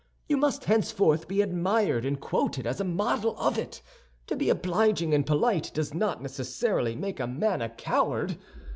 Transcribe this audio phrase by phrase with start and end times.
[0.27, 3.83] You must henceforth be admired and quoted as a model of it.
[4.25, 8.39] To be obliging and polite does not necessarily make a man a coward.